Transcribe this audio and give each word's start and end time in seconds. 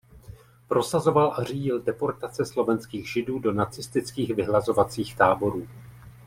Prosazoval 0.67 1.33
a 1.37 1.43
řídil 1.43 1.81
deportace 1.81 2.45
slovenských 2.45 3.09
Židů 3.11 3.39
do 3.39 3.51
nacistických 3.53 4.31
vyhlazovacích 4.35 5.15
táborů. 5.15 5.67